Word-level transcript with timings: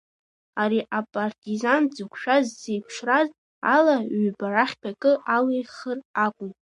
Ари 0.61 0.81
апартизан 0.99 1.81
дзықәшәаз 1.89 2.45
зеиԥшраз 2.61 3.27
ала, 3.75 3.95
ҩба 4.23 4.47
рахьтә 4.53 4.87
акы 4.91 5.11
алихыр 5.35 5.99
акәын. 6.25 6.51